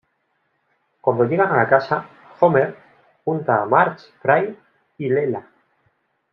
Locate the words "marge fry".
3.67-4.57